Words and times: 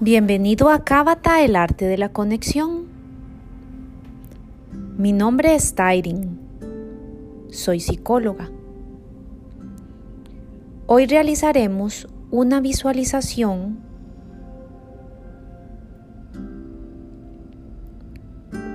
Bienvenido 0.00 0.70
a 0.70 0.84
Cábata, 0.84 1.42
el 1.42 1.56
arte 1.56 1.86
de 1.86 1.98
la 1.98 2.10
conexión. 2.10 2.86
Mi 4.96 5.12
nombre 5.12 5.56
es 5.56 5.74
Tyrin. 5.74 6.38
Soy 7.50 7.80
psicóloga. 7.80 8.48
Hoy 10.86 11.06
realizaremos 11.06 12.06
una 12.30 12.60
visualización 12.60 13.80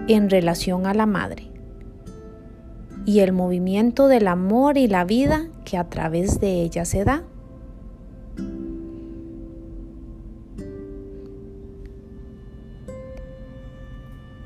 en 0.10 0.30
relación 0.30 0.86
a 0.88 0.94
la 0.94 1.06
madre 1.06 1.50
y 3.06 3.20
el 3.20 3.32
movimiento 3.32 4.10
del 4.10 4.28
amor 4.28 4.78
y 4.78 4.90
la 4.90 5.06
vida 5.06 5.48
que 5.64 5.78
a 5.78 5.86
través 5.86 6.42
de 6.42 6.64
ella 6.64 6.84
se 6.84 7.06
da. 7.06 7.24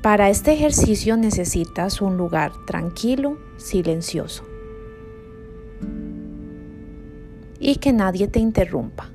Para 0.08 0.30
este 0.30 0.54
ejercicio 0.54 1.18
necesitas 1.18 2.00
un 2.00 2.16
lugar 2.16 2.52
tranquilo, 2.64 3.36
silencioso 3.58 4.42
y 7.60 7.76
que 7.76 7.92
nadie 7.92 8.26
te 8.26 8.40
interrumpa. 8.40 9.10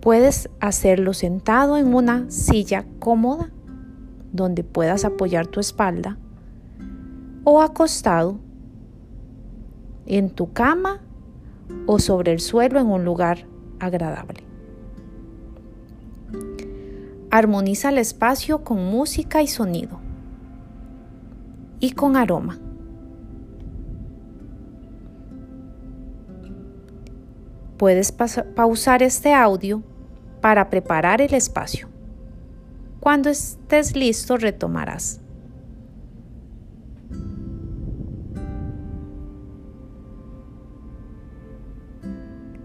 Puedes 0.00 0.48
hacerlo 0.58 1.12
sentado 1.12 1.76
en 1.76 1.92
una 1.94 2.30
silla 2.30 2.86
cómoda 2.98 3.50
donde 4.32 4.64
puedas 4.64 5.04
apoyar 5.04 5.48
tu 5.48 5.60
espalda 5.60 6.16
o 7.44 7.60
acostado 7.60 8.38
en 10.06 10.30
tu 10.30 10.50
cama 10.50 11.02
o 11.84 11.98
sobre 11.98 12.32
el 12.32 12.40
suelo 12.40 12.80
en 12.80 12.86
un 12.86 13.04
lugar 13.04 13.46
agradable. 13.80 14.47
Armoniza 17.38 17.90
el 17.90 17.98
espacio 17.98 18.64
con 18.64 18.84
música 18.84 19.42
y 19.42 19.46
sonido 19.46 20.00
y 21.78 21.92
con 21.92 22.16
aroma. 22.16 22.58
Puedes 27.76 28.10
pausar 28.10 29.04
este 29.04 29.34
audio 29.34 29.84
para 30.40 30.68
preparar 30.68 31.20
el 31.20 31.32
espacio. 31.32 31.88
Cuando 32.98 33.30
estés 33.30 33.94
listo 33.94 34.36
retomarás. 34.36 35.20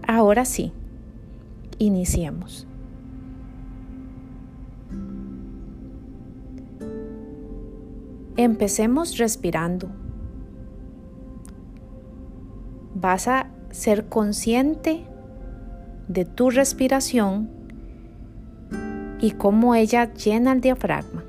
Ahora 0.04 0.44
sí, 0.44 0.72
iniciemos. 1.78 2.66
Empecemos 8.36 9.16
respirando. 9.18 9.88
Vas 12.94 13.28
a 13.28 13.46
ser 13.70 14.08
consciente 14.08 15.04
de 16.08 16.24
tu 16.24 16.50
respiración 16.50 17.48
y 19.20 19.30
cómo 19.32 19.74
ella 19.74 20.12
llena 20.12 20.52
el 20.52 20.60
diafragma. 20.60 21.24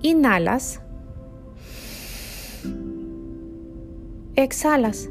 Inhalas. 0.00 0.80
Exhalas. 4.36 5.10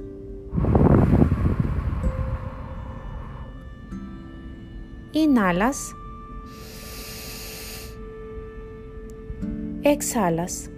Inhalas. 5.12 5.94
Exhalas. 9.86 10.72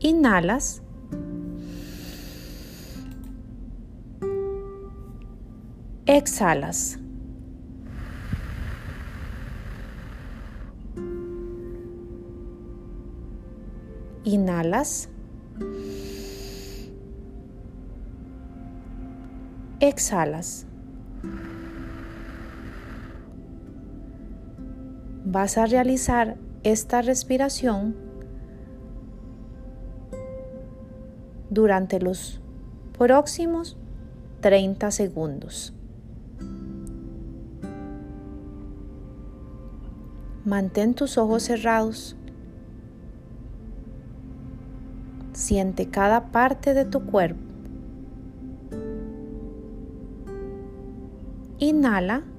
Inhalas. 0.00 0.82
Exhalas. 6.06 6.98
Inhalas. 14.24 15.10
Exhalas. 19.78 20.71
Vas 25.32 25.56
a 25.56 25.64
realizar 25.64 26.36
esta 26.62 27.00
respiración 27.00 27.96
durante 31.48 31.98
los 32.00 32.42
próximos 32.98 33.78
30 34.42 34.90
segundos. 34.90 35.72
Mantén 40.44 40.92
tus 40.92 41.16
ojos 41.16 41.44
cerrados. 41.44 42.14
Siente 45.32 45.88
cada 45.88 46.30
parte 46.30 46.74
de 46.74 46.84
tu 46.84 47.06
cuerpo. 47.06 47.40
Inhala. 51.58 52.31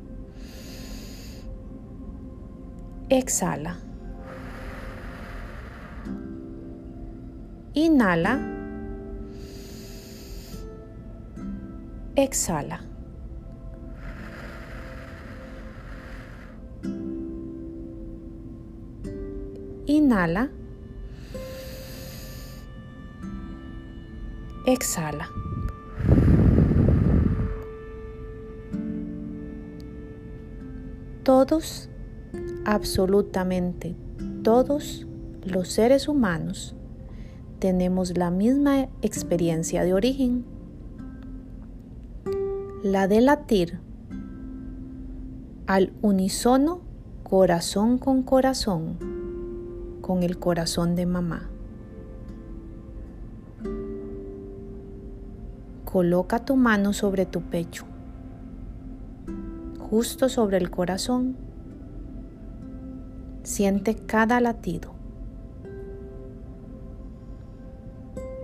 Exhala. 3.09 3.77
Inhala. 7.75 8.39
Exhala. 12.15 12.79
Inhala. 19.85 20.49
Exhala. 24.65 25.27
Todos, 31.23 31.89
absolutamente 32.65 33.95
todos 34.43 35.07
los 35.45 35.69
seres 35.69 36.07
humanos 36.07 36.75
tenemos 37.59 38.17
la 38.17 38.31
misma 38.31 38.89
experiencia 39.01 39.83
de 39.83 39.93
origen 39.93 40.45
la 42.83 43.07
de 43.07 43.21
latir 43.21 43.79
al 45.67 45.93
unísono 46.01 46.81
corazón 47.23 47.97
con 47.97 48.23
corazón 48.23 49.13
con 50.03 50.21
el 50.21 50.37
corazón 50.37 50.95
de 50.95 51.05
mamá. 51.05 51.49
Coloca 55.85 56.43
tu 56.43 56.57
mano 56.57 56.91
sobre 56.91 57.25
tu 57.25 57.41
pecho, 57.41 57.85
justo 59.79 60.27
sobre 60.27 60.57
el 60.57 60.69
corazón. 60.69 61.37
Siente 63.43 63.95
cada 63.95 64.39
latido. 64.39 64.93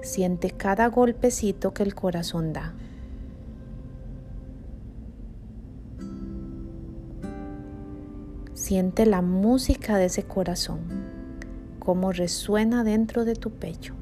Siente 0.01 0.51
cada 0.51 0.87
golpecito 0.87 1.73
que 1.73 1.83
el 1.83 1.95
corazón 1.95 2.51
da. 2.51 2.73
Siente 8.53 9.05
la 9.05 9.21
música 9.21 9.97
de 9.97 10.05
ese 10.05 10.23
corazón, 10.23 10.79
cómo 11.79 12.11
resuena 12.11 12.83
dentro 12.83 13.23
de 13.23 13.35
tu 13.35 13.51
pecho. 13.51 13.95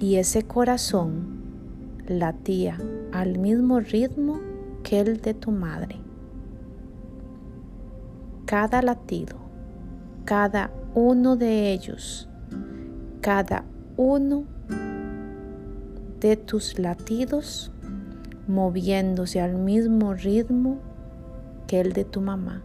Y 0.00 0.16
ese 0.16 0.42
corazón 0.42 1.36
latía 2.08 2.78
al 3.12 3.38
mismo 3.38 3.78
ritmo 3.78 4.40
que 4.82 5.00
el 5.00 5.20
de 5.20 5.34
tu 5.34 5.52
madre. 5.52 5.95
Cada 8.46 8.80
latido, 8.80 9.36
cada 10.24 10.70
uno 10.94 11.36
de 11.36 11.72
ellos, 11.72 12.28
cada 13.20 13.64
uno 13.96 14.44
de 16.20 16.36
tus 16.36 16.78
latidos 16.78 17.72
moviéndose 18.46 19.40
al 19.40 19.56
mismo 19.56 20.14
ritmo 20.14 20.78
que 21.66 21.80
el 21.80 21.92
de 21.92 22.04
tu 22.04 22.20
mamá 22.20 22.62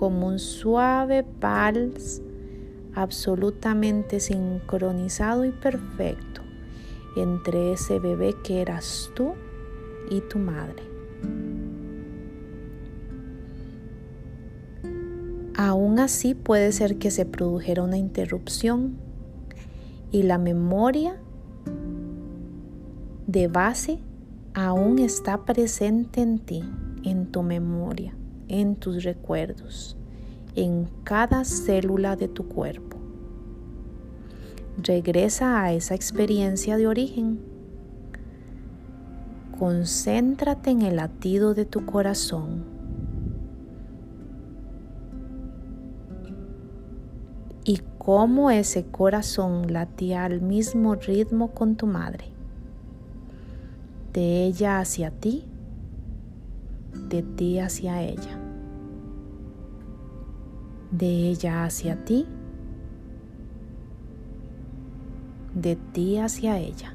como 0.00 0.26
un 0.26 0.38
suave 0.38 1.24
vals 1.40 2.20
absolutamente 2.94 4.18
sincronizado 4.18 5.44
y 5.44 5.52
perfecto 5.52 6.40
entre 7.16 7.74
ese 7.74 8.00
bebé 8.00 8.34
que 8.42 8.62
eras 8.62 9.10
tú 9.14 9.34
y 10.10 10.22
tu 10.22 10.38
madre. 10.38 10.89
Aún 15.62 15.98
así 15.98 16.34
puede 16.34 16.72
ser 16.72 16.96
que 16.96 17.10
se 17.10 17.26
produjera 17.26 17.82
una 17.82 17.98
interrupción 17.98 18.96
y 20.10 20.22
la 20.22 20.38
memoria 20.38 21.20
de 23.26 23.46
base 23.46 23.98
aún 24.54 24.98
está 24.98 25.44
presente 25.44 26.22
en 26.22 26.38
ti, 26.38 26.62
en 27.04 27.26
tu 27.26 27.42
memoria, 27.42 28.16
en 28.48 28.74
tus 28.74 29.04
recuerdos, 29.04 29.98
en 30.56 30.88
cada 31.04 31.44
célula 31.44 32.16
de 32.16 32.28
tu 32.28 32.48
cuerpo. 32.48 32.96
Regresa 34.82 35.62
a 35.62 35.74
esa 35.74 35.94
experiencia 35.94 36.78
de 36.78 36.86
origen. 36.86 37.38
Concéntrate 39.58 40.70
en 40.70 40.80
el 40.80 40.96
latido 40.96 41.52
de 41.52 41.66
tu 41.66 41.84
corazón. 41.84 42.79
Cómo 48.00 48.50
ese 48.50 48.86
corazón 48.86 49.72
latía 49.72 50.24
al 50.24 50.40
mismo 50.40 50.96
ritmo 50.96 51.52
con 51.52 51.76
tu 51.76 51.86
madre. 51.86 52.24
De 54.12 54.44
ella 54.44 54.80
hacia 54.80 55.12
ti, 55.12 55.44
de 57.08 57.22
ti 57.22 57.60
hacia 57.60 58.02
ella. 58.02 58.40
De 60.90 61.30
ella 61.30 61.64
hacia 61.64 62.04
ti 62.04 62.26
de 65.54 65.76
ti 65.76 66.18
hacia 66.18 66.58
ella. 66.58 66.94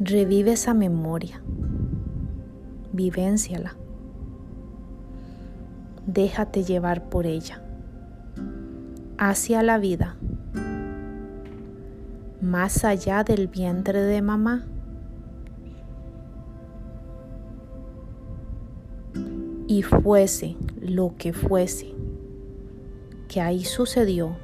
Revive 0.00 0.52
esa 0.52 0.74
memoria, 0.74 1.42
vivénciala, 2.92 3.76
déjate 6.08 6.64
llevar 6.64 7.10
por 7.10 7.26
ella, 7.26 7.62
hacia 9.18 9.62
la 9.62 9.76
vida, 9.78 10.16
más 12.40 12.82
allá 12.84 13.24
del 13.24 13.46
vientre 13.46 14.00
de 14.00 14.22
mamá. 14.22 14.64
Y 19.66 19.82
fuese 19.82 20.56
lo 20.80 21.14
que 21.18 21.34
fuese 21.34 21.94
que 23.28 23.42
ahí 23.42 23.64
sucedió 23.64 24.34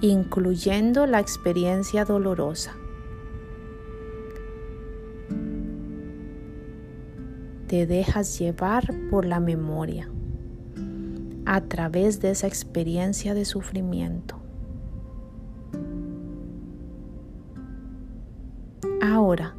incluyendo 0.00 1.06
la 1.06 1.20
experiencia 1.20 2.04
dolorosa. 2.04 2.76
Te 7.68 7.86
dejas 7.86 8.36
llevar 8.38 8.92
por 9.08 9.24
la 9.24 9.38
memoria 9.38 10.10
a 11.46 11.62
través 11.62 12.20
de 12.20 12.30
esa 12.30 12.46
experiencia 12.46 13.34
de 13.34 13.44
sufrimiento. 13.44 14.36
Ahora 19.02 19.54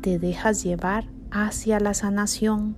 te 0.00 0.18
dejas 0.18 0.62
llevar 0.62 1.08
hacia 1.30 1.80
la 1.80 1.94
sanación 1.94 2.76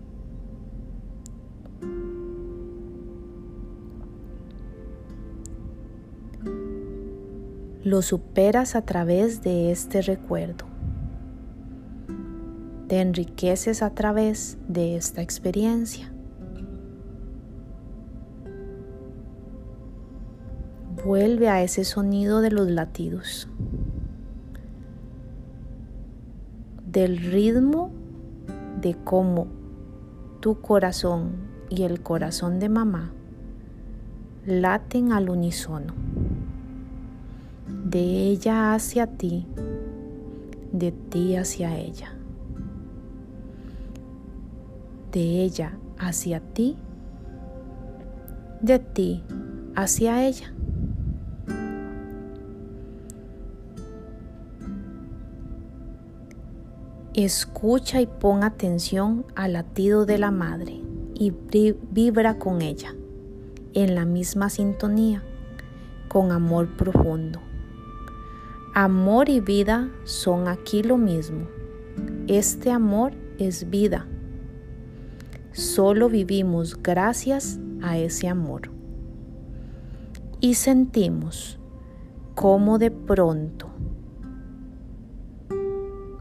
lo 7.88 8.02
superas 8.02 8.74
a 8.74 8.82
través 8.82 9.42
de 9.42 9.70
este 9.70 10.02
recuerdo. 10.02 10.66
Te 12.86 13.00
enriqueces 13.00 13.82
a 13.82 13.94
través 13.94 14.58
de 14.68 14.96
esta 14.96 15.22
experiencia. 15.22 16.12
Vuelve 21.08 21.48
a 21.48 21.62
ese 21.62 21.84
sonido 21.84 22.42
de 22.42 22.50
los 22.50 22.68
latidos, 22.68 23.48
del 26.86 27.16
ritmo 27.16 27.90
de 28.82 28.94
cómo 29.04 29.46
tu 30.40 30.60
corazón 30.60 31.30
y 31.70 31.84
el 31.84 32.02
corazón 32.02 32.58
de 32.58 32.68
mamá 32.68 33.10
laten 34.44 35.14
al 35.14 35.30
unísono 35.30 35.94
de 37.86 38.26
ella 38.28 38.74
hacia 38.74 39.06
ti, 39.06 39.46
de 40.72 40.92
ti 40.92 41.36
hacia 41.36 41.74
ella, 41.78 42.12
de 45.10 45.42
ella 45.42 45.72
hacia 45.98 46.40
ti, 46.40 46.76
de 48.60 48.78
ti 48.78 49.24
hacia 49.74 50.26
ella. 50.26 50.52
Escucha 57.20 58.00
y 58.00 58.06
pon 58.06 58.44
atención 58.44 59.26
al 59.34 59.54
latido 59.54 60.06
de 60.06 60.18
la 60.18 60.30
madre 60.30 60.80
y 61.14 61.32
vibra 61.90 62.38
con 62.38 62.62
ella 62.62 62.94
en 63.74 63.96
la 63.96 64.04
misma 64.04 64.50
sintonía, 64.50 65.24
con 66.06 66.30
amor 66.30 66.76
profundo. 66.76 67.40
Amor 68.72 69.30
y 69.30 69.40
vida 69.40 69.90
son 70.04 70.46
aquí 70.46 70.84
lo 70.84 70.96
mismo. 70.96 71.48
Este 72.28 72.70
amor 72.70 73.14
es 73.40 73.68
vida. 73.68 74.06
Solo 75.50 76.08
vivimos 76.08 76.80
gracias 76.80 77.58
a 77.82 77.98
ese 77.98 78.28
amor. 78.28 78.70
Y 80.38 80.54
sentimos 80.54 81.58
cómo 82.36 82.78
de 82.78 82.92
pronto 82.92 83.67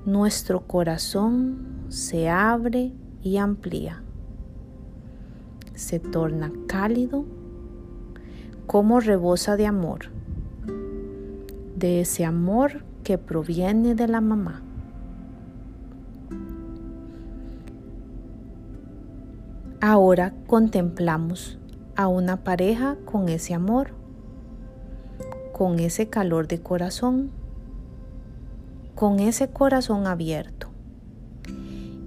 nuestro 0.07 0.61
corazón 0.61 1.85
se 1.89 2.29
abre 2.29 2.93
y 3.21 3.37
amplía. 3.37 4.01
Se 5.75 5.99
torna 5.99 6.51
cálido 6.67 7.25
como 8.65 8.99
rebosa 8.99 9.55
de 9.55 9.67
amor 9.67 10.17
de 11.77 12.01
ese 12.01 12.25
amor 12.25 12.83
que 13.03 13.19
proviene 13.19 13.93
de 13.93 14.07
la 14.07 14.19
mamá. 14.19 14.63
Ahora 19.79 20.33
contemplamos 20.47 21.59
a 21.95 22.07
una 22.07 22.43
pareja 22.43 22.97
con 23.05 23.29
ese 23.29 23.53
amor, 23.53 23.91
con 25.53 25.79
ese 25.79 26.09
calor 26.09 26.47
de 26.47 26.61
corazón, 26.61 27.29
con 28.97 29.19
ese 29.19 29.49
corazón 29.49 30.07
abierto 30.07 30.69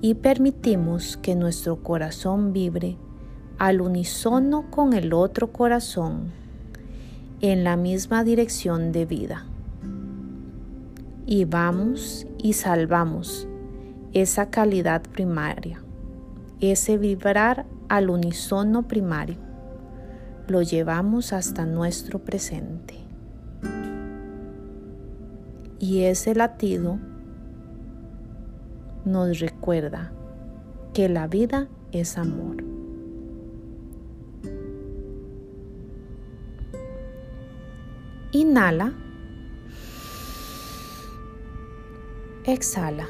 y 0.00 0.14
permitimos 0.14 1.16
que 1.16 1.36
nuestro 1.36 1.84
corazón 1.84 2.52
vibre 2.52 2.96
al 3.58 3.80
unísono 3.80 4.72
con 4.72 4.92
el 4.92 5.12
otro 5.12 5.52
corazón 5.52 6.32
en 7.40 7.62
la 7.62 7.76
misma 7.76 8.24
dirección 8.24 8.90
de 8.90 9.06
vida 9.06 9.46
y 11.26 11.44
vamos 11.44 12.26
y 12.38 12.54
salvamos 12.54 13.46
esa 14.12 14.50
calidad 14.50 15.02
primaria, 15.02 15.80
ese 16.58 16.98
vibrar 16.98 17.66
al 17.88 18.10
unísono 18.10 18.88
primario. 18.88 19.36
Lo 20.48 20.62
llevamos 20.62 21.32
hasta 21.32 21.66
nuestro 21.66 22.18
presente. 22.18 23.09
Y 25.80 26.02
ese 26.02 26.34
latido 26.34 26.98
nos 29.06 29.40
recuerda 29.40 30.12
que 30.92 31.08
la 31.08 31.26
vida 31.26 31.68
es 31.90 32.18
amor. 32.18 32.62
Inhala. 38.32 38.92
Exhala. 42.44 43.08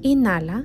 Inhala. 0.00 0.64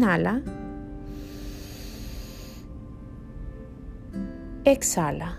Inhala. 0.00 0.40
Exhala. 4.64 5.38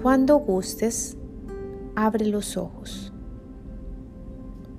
Cuando 0.00 0.38
gustes, 0.38 1.16
abre 1.96 2.26
los 2.26 2.56
ojos, 2.56 3.12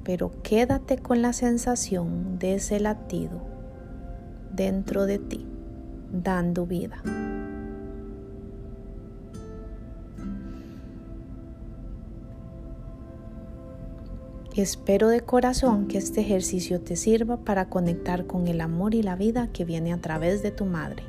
pero 0.05 0.31
quédate 0.41 0.97
con 0.97 1.21
la 1.21 1.33
sensación 1.33 2.39
de 2.39 2.55
ese 2.55 2.79
latido 2.79 3.41
dentro 4.53 5.05
de 5.05 5.19
ti, 5.19 5.45
dando 6.13 6.65
vida. 6.65 7.03
Espero 14.55 15.09
de 15.09 15.21
corazón 15.21 15.87
que 15.87 15.99
este 15.99 16.21
ejercicio 16.21 16.81
te 16.81 16.95
sirva 16.95 17.37
para 17.37 17.69
conectar 17.69 18.25
con 18.25 18.47
el 18.47 18.61
amor 18.61 18.95
y 18.95 19.03
la 19.03 19.15
vida 19.15 19.49
que 19.53 19.63
viene 19.63 19.93
a 19.93 20.01
través 20.01 20.41
de 20.41 20.49
tu 20.49 20.65
madre. 20.65 21.03